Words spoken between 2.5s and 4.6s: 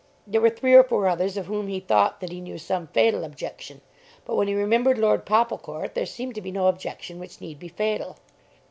some fatal objection. But when he